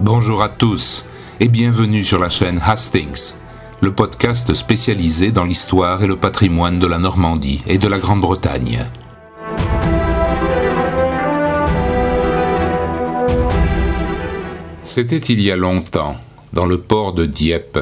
[0.00, 1.06] Bonjour à tous
[1.40, 3.32] et bienvenue sur la chaîne Hastings,
[3.80, 8.86] le podcast spécialisé dans l'histoire et le patrimoine de la Normandie et de la Grande-Bretagne.
[14.84, 16.14] C'était il y a longtemps,
[16.52, 17.80] dans le port de Dieppe,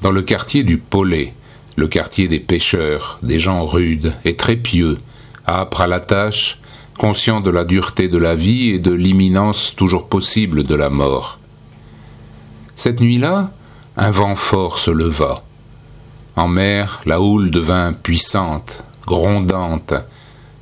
[0.00, 1.34] dans le quartier du Pollet,
[1.74, 4.96] le quartier des pêcheurs, des gens rudes et très pieux,
[5.48, 6.60] âpres à la tâche,
[6.98, 11.38] conscients de la dureté de la vie et de l'imminence toujours possible de la mort.
[12.78, 13.50] Cette nuit-là,
[13.96, 15.34] un vent fort se leva.
[16.36, 19.94] En mer, la houle devint puissante, grondante.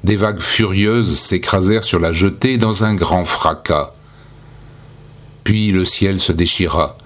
[0.03, 3.93] Des vagues furieuses s'écrasèrent sur la jetée dans un grand fracas.
[5.45, 6.97] Puis le ciel se déchira,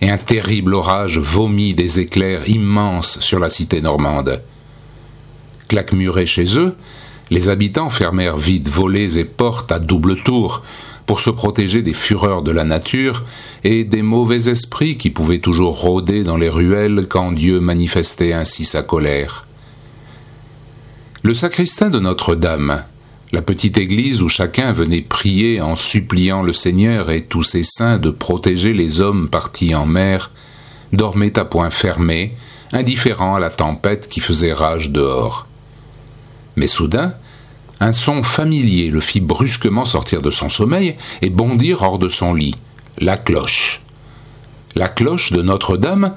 [0.00, 4.42] et un terrible orage vomit des éclairs immenses sur la cité normande.
[5.68, 6.74] Claquemurés chez eux,
[7.30, 10.64] les habitants fermèrent vite volets et portes à double tour
[11.10, 13.24] pour se protéger des fureurs de la nature
[13.64, 18.64] et des mauvais esprits qui pouvaient toujours rôder dans les ruelles quand Dieu manifestait ainsi
[18.64, 19.44] sa colère.
[21.24, 22.84] Le sacristain de Notre-Dame,
[23.32, 27.98] la petite église où chacun venait prier en suppliant le Seigneur et tous ses saints
[27.98, 30.30] de protéger les hommes partis en mer,
[30.92, 32.36] dormait à point fermé,
[32.70, 35.48] indifférent à la tempête qui faisait rage dehors.
[36.54, 37.14] Mais soudain,
[37.80, 42.34] un son familier le fit brusquement sortir de son sommeil et bondir hors de son
[42.34, 42.54] lit.
[42.98, 43.80] La cloche.
[44.76, 46.14] La cloche de Notre-Dame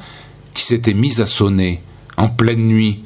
[0.54, 1.82] qui s'était mise à sonner
[2.18, 3.04] en pleine nuit.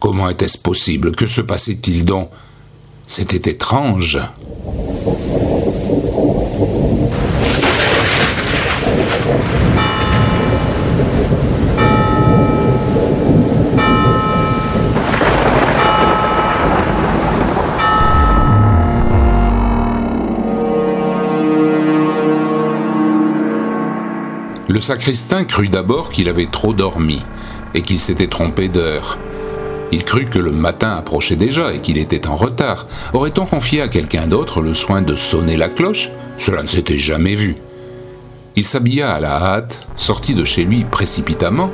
[0.00, 1.14] Comment était-ce possible?
[1.14, 2.30] Que se passait-il donc?
[3.06, 4.18] C'était étrange.
[24.76, 27.22] Le sacristain crut d'abord qu'il avait trop dormi
[27.72, 29.16] et qu'il s'était trompé d'heure.
[29.90, 32.86] Il crut que le matin approchait déjà et qu'il était en retard.
[33.14, 36.10] Aurait-on confié à quelqu'un d'autre le soin de sonner la cloche?
[36.36, 37.54] Cela ne s'était jamais vu.
[38.54, 41.70] Il s'habilla à la hâte, sortit de chez lui précipitamment,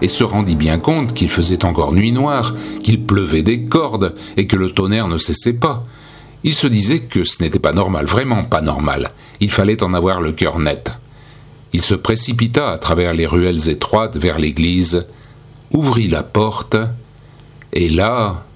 [0.00, 4.46] et se rendit bien compte qu'il faisait encore nuit noire, qu'il pleuvait des cordes, et
[4.46, 5.82] que le tonnerre ne cessait pas.
[6.44, 9.08] Il se disait que ce n'était pas normal, vraiment pas normal.
[9.40, 10.92] Il fallait en avoir le cœur net.
[11.72, 15.06] Il se précipita à travers les ruelles étroites vers l'église,
[15.72, 16.76] ouvrit la porte,
[17.72, 18.46] et là,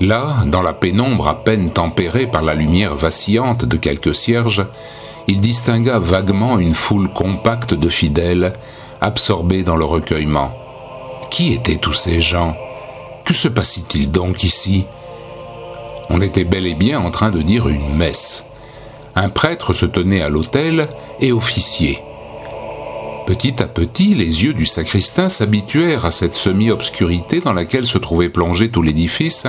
[0.00, 4.64] Là, dans la pénombre à peine tempérée par la lumière vacillante de quelques cierges,
[5.26, 8.54] il distingua vaguement une foule compacte de fidèles,
[9.00, 10.52] absorbés dans le recueillement.
[11.30, 12.56] Qui étaient tous ces gens?
[13.24, 14.86] Que se passait-il donc ici?
[16.10, 18.46] On était bel et bien en train de dire une messe.
[19.14, 20.88] Un prêtre se tenait à l'autel
[21.20, 22.02] et officiait.
[23.26, 28.30] Petit à petit, les yeux du sacristain s'habituèrent à cette semi-obscurité dans laquelle se trouvait
[28.30, 29.46] plongé tout l'édifice,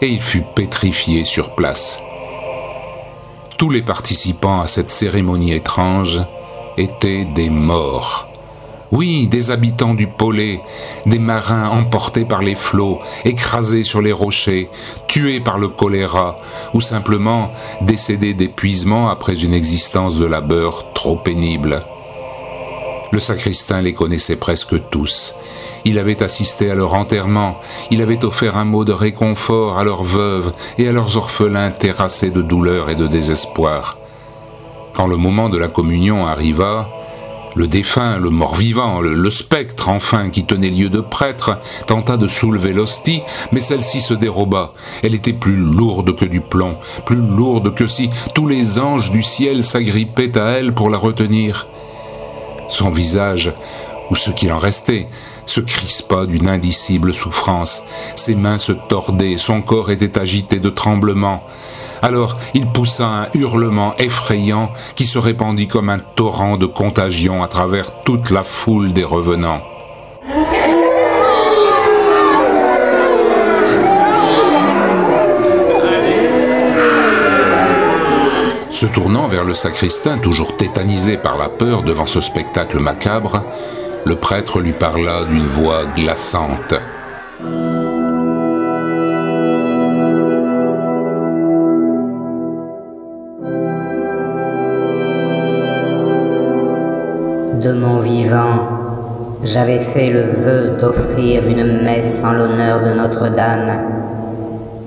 [0.00, 2.00] et il fut pétrifié sur place.
[3.56, 6.20] Tous les participants à cette cérémonie étrange
[6.76, 8.31] étaient des morts.
[8.92, 10.60] Oui, des habitants du Polé,
[11.06, 14.68] des marins emportés par les flots, écrasés sur les rochers,
[15.08, 16.36] tués par le choléra,
[16.74, 21.80] ou simplement décédés d'épuisement après une existence de labeur trop pénible.
[23.12, 25.34] Le sacristain les connaissait presque tous.
[25.86, 27.60] Il avait assisté à leur enterrement,
[27.90, 32.30] il avait offert un mot de réconfort à leurs veuves et à leurs orphelins terrassés
[32.30, 33.96] de douleur et de désespoir.
[34.92, 36.90] Quand le moment de la communion arriva,
[37.54, 42.72] le défunt, le mort-vivant, le, spectre enfin qui tenait lieu de prêtre, tenta de soulever
[42.72, 44.72] l'hostie, mais celle-ci se déroba.
[45.02, 46.76] Elle était plus lourde que du plomb,
[47.06, 51.66] plus lourde que si tous les anges du ciel s'agrippaient à elle pour la retenir.
[52.68, 53.52] Son visage,
[54.10, 55.08] ou ce qu'il en restait,
[55.46, 57.82] se crispa d'une indicible souffrance.
[58.14, 61.42] Ses mains se tordaient, son corps était agité de tremblements.
[62.02, 67.48] Alors il poussa un hurlement effrayant qui se répandit comme un torrent de contagion à
[67.48, 69.62] travers toute la foule des revenants.
[78.72, 83.44] Se tournant vers le sacristain, toujours tétanisé par la peur devant ce spectacle macabre,
[84.04, 86.74] le prêtre lui parla d'une voix glaçante.
[97.62, 103.70] De mon vivant, j'avais fait le vœu d'offrir une messe en l'honneur de Notre-Dame,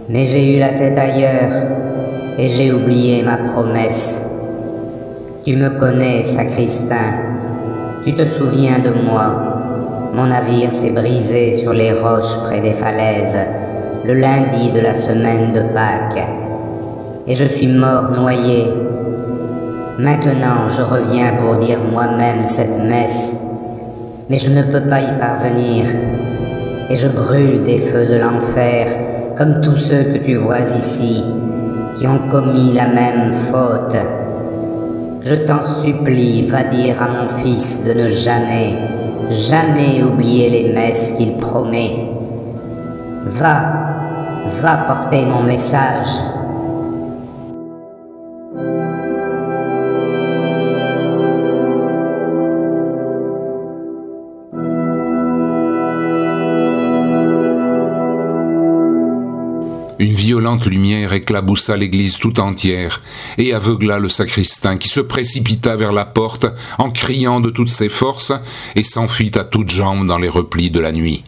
[0.09, 1.53] mais j'ai eu la tête ailleurs
[2.37, 4.23] et j'ai oublié ma promesse.
[5.45, 7.13] Tu me connais, sacristain,
[8.05, 10.11] tu te souviens de moi.
[10.13, 13.47] Mon navire s'est brisé sur les roches près des falaises
[14.05, 16.27] le lundi de la semaine de Pâques,
[17.25, 18.84] et je suis mort noyé.
[19.99, 23.45] Maintenant je reviens pour dire moi-même cette messe
[24.29, 25.85] mais je ne peux pas y parvenir,
[26.89, 28.87] et je brûle des feux de l'enfer,
[29.37, 31.23] comme tous ceux que tu vois ici,
[31.95, 33.95] qui ont commis la même faute.
[35.21, 38.77] Je t'en supplie, va dire à mon fils de ne jamais,
[39.29, 42.09] jamais oublier les messes qu'il promet.
[43.25, 43.73] Va,
[44.61, 46.34] va porter mon message.
[60.35, 63.01] Violente lumière éclaboussa l'église tout entière
[63.37, 66.45] et aveugla le sacristain qui se précipita vers la porte
[66.77, 68.33] en criant de toutes ses forces
[68.75, 71.23] et s'enfuit à toutes jambes dans les replis de la nuit.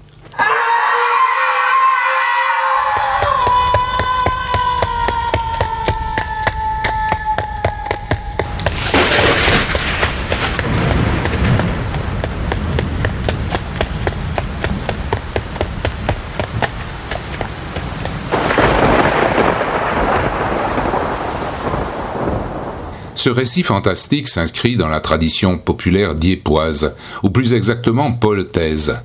[23.28, 28.96] Ce récit fantastique s'inscrit dans la tradition populaire diepoise, ou plus exactement poltaise.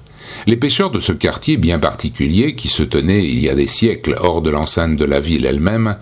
[0.47, 4.17] Les pêcheurs de ce quartier bien particulier, qui se tenait il y a des siècles
[4.21, 5.97] hors de l'enceinte de la ville elle-même,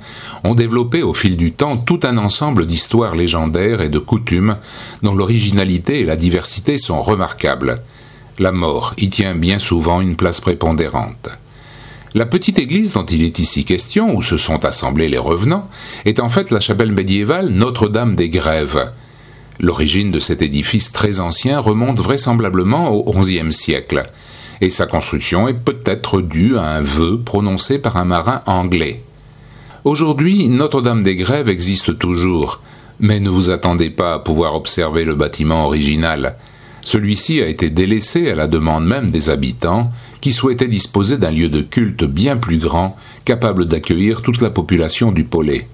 [0.45, 4.59] ont développé au fil du temps tout un ensemble d'histoires légendaires et de coutumes
[5.03, 7.77] dont l'originalité et la diversité sont remarquables.
[8.39, 11.31] La mort y tient bien souvent une place prépondérante.
[12.13, 15.69] La petite église dont il est ici question, où se sont assemblés les revenants,
[16.05, 18.91] est en fait la chapelle médiévale Notre-Dame des Grèves.
[19.61, 24.05] L'origine de cet édifice très ancien remonte vraisemblablement au XIe siècle,
[24.61, 29.05] et sa construction est peut-être due à un vœu prononcé par un marin anglais.
[29.85, 32.61] Aujourd'hui, Notre-Dame des Grèves existe toujours,
[32.99, 36.37] mais ne vous attendez pas à pouvoir observer le bâtiment original.
[36.83, 41.49] Celui-ci a été délaissé à la demande même des habitants, qui souhaitait disposer d'un lieu
[41.49, 45.67] de culte bien plus grand, capable d'accueillir toute la population du Polé.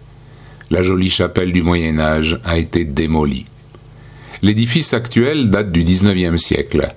[0.70, 3.44] La jolie chapelle du Moyen Âge a été démolie.
[4.42, 6.88] L'édifice actuel date du XIXe siècle.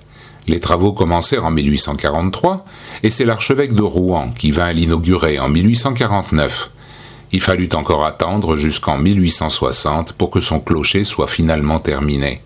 [0.46, 2.64] Les travaux commencèrent en 1843
[3.02, 6.70] et c'est l'archevêque de Rouen qui vint l'inaugurer en 1849.
[7.32, 12.40] Il fallut encore attendre jusqu'en 1860 pour que son clocher soit finalement terminé.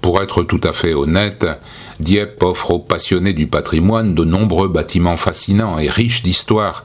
[0.00, 1.46] Pour être tout à fait honnête,
[2.00, 6.84] Dieppe offre aux passionnés du patrimoine de nombreux bâtiments fascinants et riches d'histoire,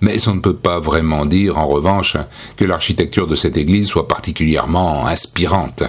[0.00, 2.16] mais on ne peut pas vraiment dire, en revanche,
[2.56, 5.84] que l'architecture de cette église soit particulièrement inspirante.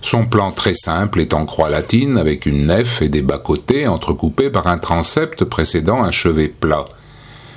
[0.00, 4.50] Son plan très simple est en croix latine avec une nef et des bas-côtés entrecoupés
[4.50, 6.84] par un transept précédant un chevet plat.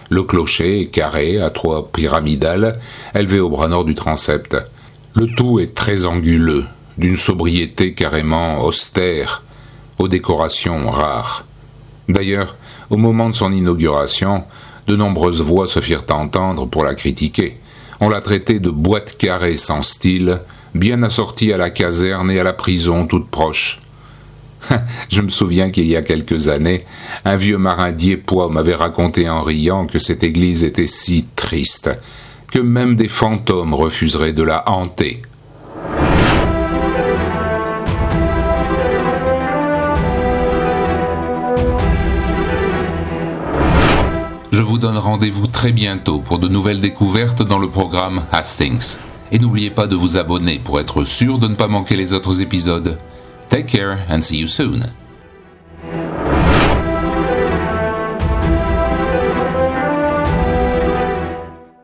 [0.09, 2.79] Le clocher est carré à trois pyramidales
[3.13, 4.57] élevé au bras nord du transept.
[5.15, 6.65] Le tout est très anguleux,
[7.01, 9.43] d'une sobriété carrément austère,
[9.97, 11.45] aux décorations rares.
[12.07, 12.55] D'ailleurs,
[12.91, 14.43] au moment de son inauguration,
[14.85, 17.57] de nombreuses voix se firent entendre pour la critiquer.
[18.01, 20.41] On la traitait de boîte carrée sans style,
[20.75, 23.79] bien assortie à la caserne et à la prison toute proche.
[25.09, 26.85] Je me souviens qu'il y a quelques années,
[27.25, 31.89] un vieux marin diepois m'avait raconté en riant que cette église était si triste
[32.51, 35.23] que même des fantômes refuseraient de la hanter.
[44.51, 48.97] Je vous donne rendez-vous très bientôt pour de nouvelles découvertes dans le programme Hastings.
[49.31, 52.41] Et n'oubliez pas de vous abonner pour être sûr de ne pas manquer les autres
[52.41, 52.97] épisodes.
[53.49, 54.81] Take care and see you soon.